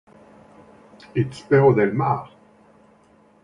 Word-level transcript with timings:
It's 1.23 1.41
El 1.43 1.47
Perro 1.51 1.73
del 1.75 1.93
Mar! 2.03 2.31